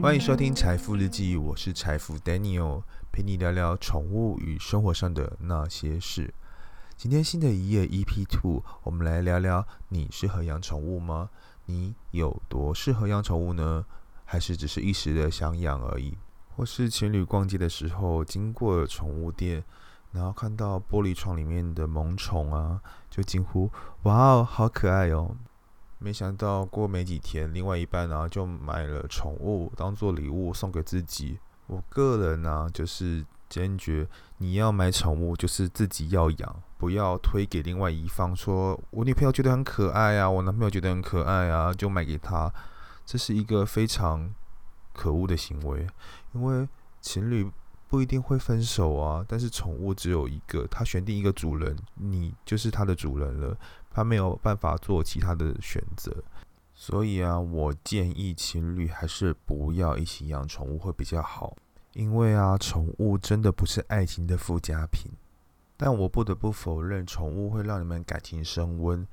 [0.00, 6.32] 欢迎收听财富日记，我是财富 Daniel，陪你聊聊宠物与生活上的那些事。
[6.96, 11.28] 今天新的一页 EP Two，我们来聊聊你适合养宠物吗？
[11.66, 13.84] 你有多适合养宠物呢？
[14.24, 16.16] 还是只是一时的想养而已？
[16.56, 19.62] 或是情侣逛街的时候经过宠物店，
[20.12, 22.80] 然后看到玻璃窗里面的萌宠啊，
[23.10, 23.70] 就惊呼
[24.04, 25.36] ：“哇哦，好可爱哦！”
[26.00, 31.38] 没想到过没几天，另外一半呢就买了宠物当做礼物送给自己。
[31.66, 34.08] 我个人呢就是坚决，
[34.38, 42.50] 你要买宠物就是自己要养，不要推给另外一方，说我女朋友觉得很可爱啊，我男朋友觉得很可爱啊，就买给他。
[43.04, 44.32] 这是一个非常
[44.94, 45.86] 可恶的行为，
[46.32, 46.68] 因为
[47.00, 47.50] 情侣
[47.88, 53.56] 不一定会分手啊，但是宠物只有一个，他选定一个主人，你就是他的主人了。
[53.90, 56.22] 他没有办法做其他的选择，
[56.72, 61.56] 所以啊，我建议情侣还是不要一起养宠物会比较好。
[61.94, 65.10] 因为啊，宠物真的不是爱情的附加品。
[65.76, 69.04] 但我不得不否认，宠物会让你们感情升温，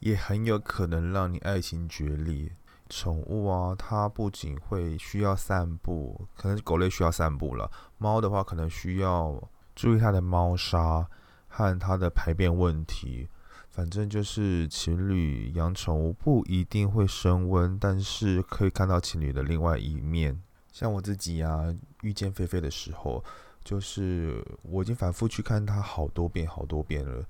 [0.00, 2.50] 也很有可能让你爱情决裂。
[2.88, 9.42] 宠物啊，它不仅会需要散步，可能狗类需要散步了，猫的话可能需要
[9.74, 11.08] 注意它的猫砂
[11.48, 13.28] 和它的排便问题。
[13.70, 20.40] 反正就是情侣养宠物不一定会升温，但是可以看到情侣的另外一面。
[20.70, 23.24] 像我自己啊，遇见菲菲的时候，
[23.64, 27.24] 就是我已经反复去看它好多遍、好多遍了，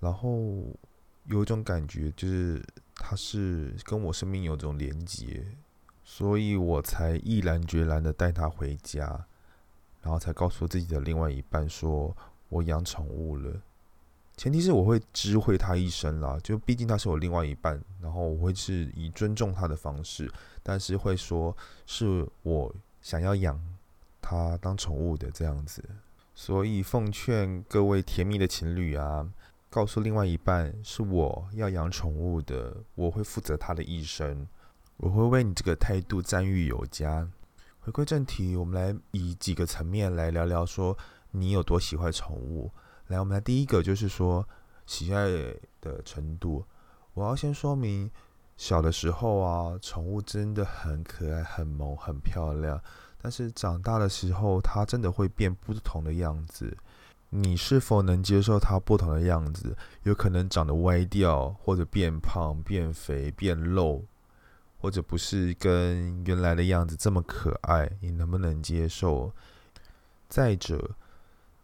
[0.00, 0.30] 然后
[1.26, 5.44] 有一种感觉，就是它是跟我生命有种连结，
[6.04, 9.26] 所以我才毅然决然的带它回家，
[10.02, 12.16] 然后才告诉自己的另外一半说，
[12.48, 13.60] 我养宠物了。
[14.36, 20.32] 前提是我会知会他一声啦，就毕竟他是我另外一半，然后我会是以尊重他的方式，
[20.62, 21.54] 但是会说
[21.86, 23.60] 是我想要养
[24.22, 25.84] 他当宠物的这样子，
[26.34, 29.28] 所以奉劝各位甜蜜的情侣啊，
[29.72, 34.46] 告诉另外一半是我要养宠物的，我会负责他的一生，
[34.98, 37.26] 我会为你这个态度赞誉有加。
[37.80, 40.94] 回归正题，我们来以几个层面来聊聊，说
[41.30, 42.70] 你有多喜欢宠物。
[43.06, 44.46] 来，我们来第一个就是说
[44.84, 45.26] 喜爱
[45.80, 46.62] 的程度。
[47.14, 48.10] 我要先说明，
[48.58, 52.78] 小的时候啊，宠物真的很可爱、很萌、很漂亮。
[53.22, 56.76] 但是长大的时候，它真的会变不同的样子。
[57.34, 59.74] 你是否能接受它不同的样子？
[60.02, 64.04] 有可能长得歪掉，或者变胖、变肥、变肉，
[64.78, 69.32] 或者不是跟原来的样子这么可爱，你能不能接受？
[70.28, 70.90] 再者，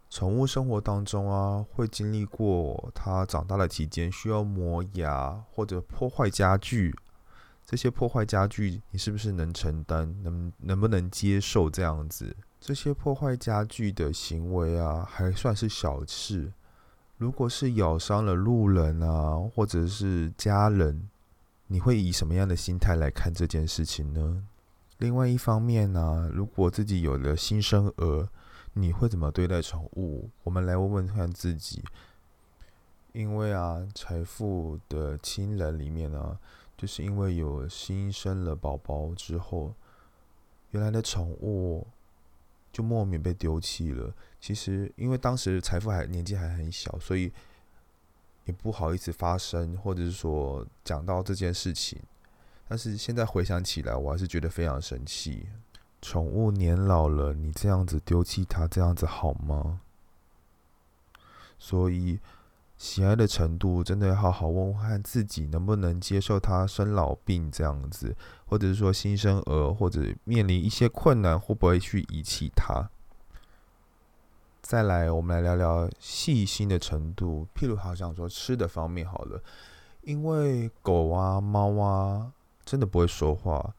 [0.09, 6.95] 宠物生活当中啊，会经历过它长大的期间，需要磨牙或者破坏家具。
[7.63, 10.15] 这些破坏家具，你是不是能承担？
[10.23, 12.35] 能能不能接受这样子？
[12.59, 16.51] 这些破坏家具的行为啊，还算是小事。
[17.17, 21.09] 如果是咬伤了路人啊，或者是家人，
[21.67, 24.43] 你会以什么样的心态来看这件事情呢？
[24.97, 28.27] 另外一方面呢，如果自己有了新生儿，
[28.73, 30.29] 你会怎么对待宠物？
[30.43, 31.83] 我们来问问看自己。
[33.13, 36.37] 因为啊，财富的亲人里面呢，
[36.77, 39.73] 就是因为有新生了宝宝之后，
[40.71, 41.87] 原来的宠物
[42.71, 44.13] 就莫名被丢弃了。
[44.39, 47.31] 其实，因为当时财富还年纪还很小，所以
[48.45, 51.99] 也不好意思发声，或者是说讲到这件事情。
[52.67, 55.47] 但是现在回想起来，我还是觉得非常生气。
[56.01, 59.81] 宠物年老了，你这样子丢弃它，这样子好吗？
[61.57, 62.19] 所以
[62.79, 72.89] 喜爱的程度，真的要好好问问看自己，能不能接受它生老病这样子，或者是说新生儿，或者面临一些困难，会不会去遗弃它？
[74.61, 79.43] 再来，我们来聊聊细心的程度，譬如好像说吃的方面好了，
[80.03, 82.31] 因为狗啊、猫啊，
[82.63, 83.75] 真的不会说话。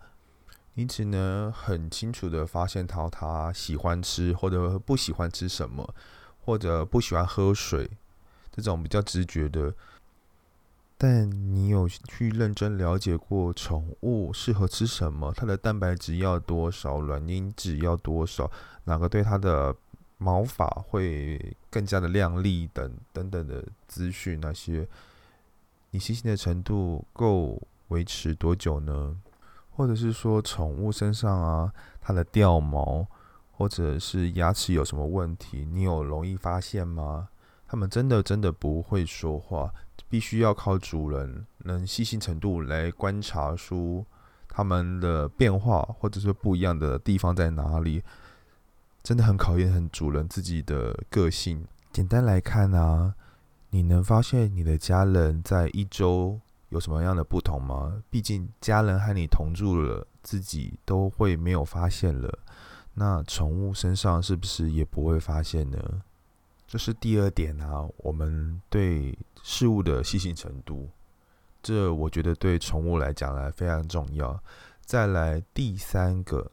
[0.75, 5.95] 你只能很清楚的发现到他喜欢吃或者不喜欢吃什么，
[6.45, 7.91] 或者不喜欢喝水，
[8.53, 9.75] 这种比较直觉的。
[10.99, 15.33] 但你有去认真了解过宠物适合吃什么？
[15.35, 17.01] 它的蛋白质要多少？
[17.01, 18.51] 卵磷脂要多少？
[18.85, 19.75] 哪个对它的
[20.19, 22.69] 毛发会更加的亮丽？
[22.75, 24.87] 等等等的资讯，那些
[25.91, 27.59] 你细心的程度够
[27.89, 29.17] 维持多久呢？
[29.71, 33.07] 或者是说宠物身上啊，它的掉毛，
[33.53, 37.31] 或者是牙齿有什么问题，你有容易发现吗？
[37.71, 39.73] 他们真的真的不会说话，
[40.09, 44.05] 必须要靠主人能细心程度来观察出
[44.49, 48.03] 他们的变化，或者是不一样的地方在哪里，
[49.05, 51.65] 真的很考验很主人自己的个性。
[51.93, 53.15] 简单来看啊，
[53.69, 56.41] 你能发现你的家人在一周
[56.71, 58.03] 有什么样的不同吗？
[58.11, 62.37] 毕竟家人和你同住了，自己都会没有发现了。
[62.95, 65.79] 那宠物身上是不是也不会发现呢？
[66.71, 70.89] 这是第二点啊，我们对事物的细心程度，
[71.61, 74.41] 这我觉得对宠物来讲来非常重要。
[74.81, 76.49] 再来第三个，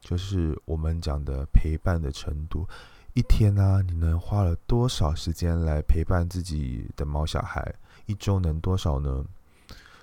[0.00, 2.68] 就是我们讲的陪伴的程度。
[3.14, 7.74] 一天呢，你能花了多少时间来陪伴自己的猫小孩？
[8.06, 9.24] 一周能多少呢？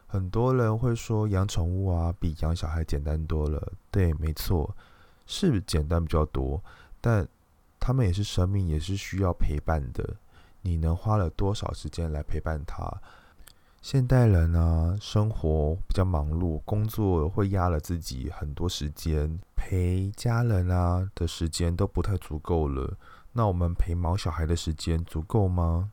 [0.06, 3.72] 很多人会说养宠物啊，比养小孩简单多了。
[3.90, 4.76] 对，没错。
[5.26, 6.62] 是简单比较多，
[7.00, 7.26] 但
[7.80, 10.18] 他们也是生命，也是需要陪伴的。
[10.62, 13.02] 你能花了多少时间来陪伴他？
[13.82, 22.98] 现代人呢，生活比较忙碌，工作会压了自己很多时间，陪家人啊的时间都不太足够了。
[23.32, 25.92] 那我们陪毛小孩的时间足够吗？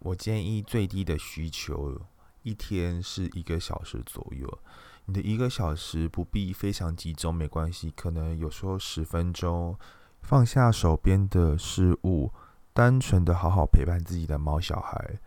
[0.00, 1.98] 我建议最低的需求
[2.42, 4.58] 一天是一个小时左右。
[5.06, 7.90] 你的一个小时不必非常集中，没关系。
[7.96, 9.74] 可能有时候十分钟，
[10.22, 12.30] 放下手边的事物，
[12.72, 15.18] 单纯的好好陪伴自己的猫小孩，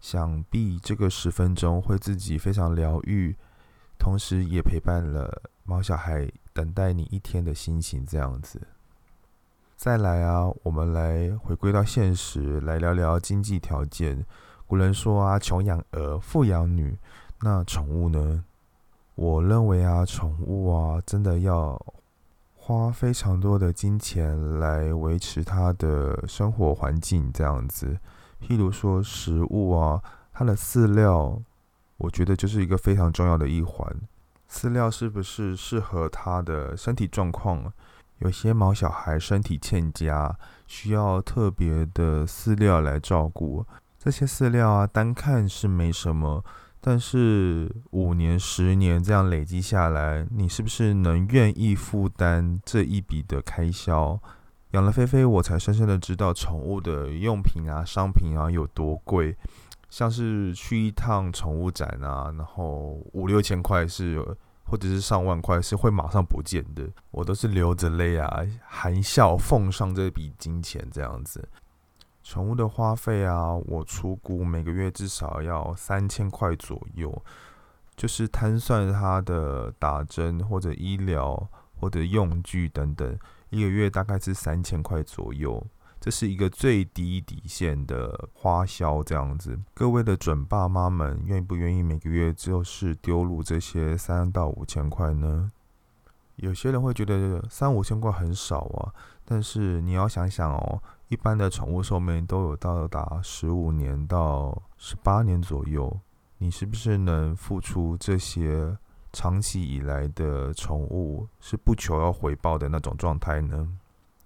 [0.00, 3.36] 想必这个十分钟会自己非常疗愈，
[3.98, 8.06] 同时也陪伴了猫小孩等待你一天的心情。
[8.06, 8.60] 这样子，
[9.76, 14.24] 再来啊，我们来回归到现实，来聊聊经济条件。
[14.66, 16.96] 古人说啊，穷养儿，富养女。
[17.40, 18.44] 那宠物呢？
[19.16, 21.80] 我认为啊，宠物啊，真的要
[22.70, 27.98] 花非常多的金钱来维持他的生活环境，这样子。
[28.40, 30.00] 譬如说食物啊，
[30.32, 31.42] 它的饲料，
[31.96, 33.84] 我觉得就是一个非常重要的一环。
[34.48, 37.72] 饲料是不是适合它的身体状况？
[38.18, 40.38] 有些毛小孩身体欠佳，
[40.68, 43.66] 需要特别的饲料来照顾。
[43.98, 46.44] 这些饲料啊，单看是没什么。
[46.80, 54.18] 但是五年、十年这样累积下来，你是不是能愿意负担这一笔的开销？
[54.70, 59.36] 养了菲菲，我才深深的知道宠物的用品啊、商品啊有多贵。
[59.90, 64.24] 像是去一趟宠物展啊，然后五六千块是，
[64.64, 71.46] 或者是上万块是会马上不见的，我都是流着泪啊，含笑奉上这笔金钱这样子。
[72.30, 77.20] 宠物的花费啊，我出估每个月至少要三千块左右，
[77.96, 81.50] 就是摊算它的打针或者医疗
[81.80, 83.18] 或者用具等等，
[83.48, 85.66] 一个月大概是三千块左右，
[86.00, 89.58] 这是一个最低底线的花销这样子。
[89.74, 95.50] 各位的准爸妈们，愿不愿意每个月就是丢入这些三到五千块呢？
[96.36, 98.94] 有些人会觉得三五千块很少啊，
[99.24, 100.80] 但是你要想想哦。
[101.10, 105.98] 一般的宠物寿命都有到达十五年到十八年左右，
[106.38, 108.78] 你是不是能付出这些
[109.12, 113.68] 长期以来的宠物是不求要回报的那种状态呢？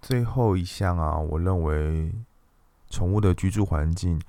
[0.02, 2.14] 最后一项啊，我认为
[2.90, 4.20] 宠物的居住环境，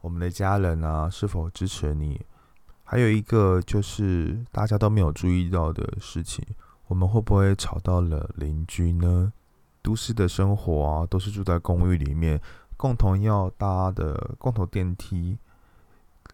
[0.00, 2.20] 我们的家人啊是否支持你？
[2.82, 6.44] 还有一个就是大家都没有注意到的事情，
[6.88, 9.32] 我们会不会吵到了邻居呢？
[9.82, 12.40] 都市的生活啊，都是住在公寓里面，
[12.76, 15.38] 共同要搭的共同电梯，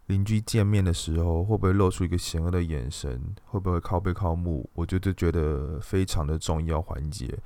[0.06, 3.20] 邻居见面的时候会不会露出一个险恶的眼神？
[3.44, 4.68] 会不会靠背靠木？
[4.74, 7.38] 我觉得觉得非常的重要环节。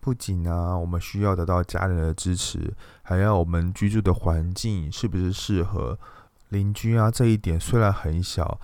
[0.00, 5.98] 不仅啊，我们需要得到家人的支持，还要我们居住的环境是不是适合
[6.48, 7.10] 邻居啊？
[7.10, 8.58] 这一点虽然很小，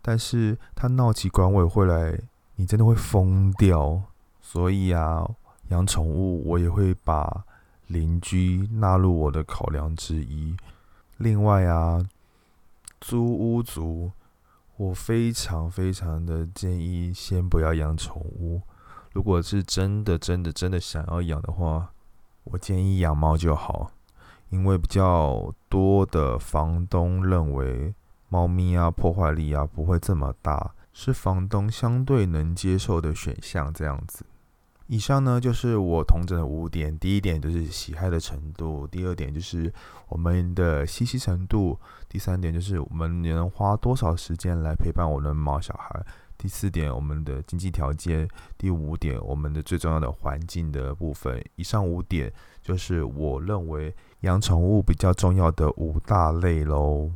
[0.00, 2.20] 但是他闹起管委会来，
[2.56, 4.02] 你真的会疯掉。
[4.40, 5.28] 所以啊。
[5.72, 7.44] 养宠物，我也会把
[7.86, 10.54] 邻居纳入我的考量之一。
[11.16, 12.06] 另外啊，
[13.00, 14.12] 租屋族，
[14.76, 18.60] 我非常非常的建议先不要养宠物。
[19.12, 21.90] 如果是真的真的真的想要养的话，
[22.44, 23.90] 我建议养猫就好，
[24.50, 27.94] 因为比较多的房东认为
[28.28, 34.26] 猫咪啊破坏力啊不会这么大，是房东相对能接受的选项这样子。
[34.92, 36.98] 以上呢就是我同整的五点。
[36.98, 39.72] 第一点就是喜爱的程度，第二点就是
[40.06, 41.80] 我们的稀稀程度，
[42.10, 45.98] 第三点就是我们能花多少时间来陪伴我们的毛小孩，
[46.36, 51.42] 第四点我们的经济条件，第五点我们的最重要的环境的部分。
[51.56, 52.30] 以上五点
[52.60, 57.10] 就是我认为养宠物比较重要的五大类喽。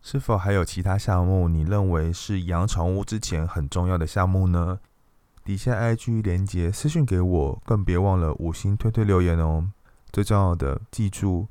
[0.00, 4.80] 是否还有其他项目你认为是养宠物之前很重要的项目呢？
[5.48, 9.66] 底下 IG 连接私讯给我，更别忘了五星推推留言哦。
[10.12, 11.46] 最重要的，记住，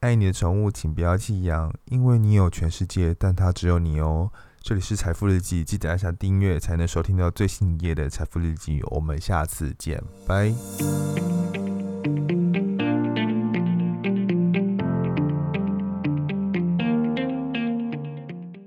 [0.00, 4.30] 爱你的宠物，请不要弃养，因为你有全世界，但它只有你哦。
[4.62, 8.80] 这里是财富日记，记得按下订阅，才能收听到最新一页的财富日记。
[8.84, 10.50] 我们下次见，拜。